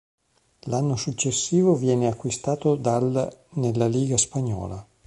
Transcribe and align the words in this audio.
L'anno 0.61 0.95
successivo 0.95 1.75
viene 1.75 2.07
acquistato 2.07 2.73
dal 2.75 3.31
nella 3.51 3.85
Liga 3.85 4.17
spagnola. 4.17 4.83